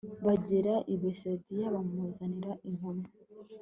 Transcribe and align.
bagera 0.25 0.73
i 0.93 0.95
betisayida 1.01 1.65
bamuzanira 1.75 2.51
impumyi 2.67 3.09